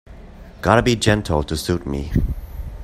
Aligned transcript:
Gotta 0.63 0.81
be 0.81 0.95
gentle 0.95 1.43
to 1.43 1.55
suit 1.55 1.85
me. 1.85 2.11